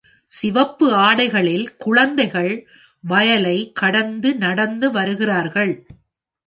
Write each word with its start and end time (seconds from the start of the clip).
சிவப்பு 0.31 0.93
ஆடைகளில் 0.93 1.75
குழந்தைகள் 1.77 2.53
வயலை 3.03 3.71
கடந்து 3.71 4.35
நடந்து 4.35 4.91
வருகிறார்கள். 4.91 5.73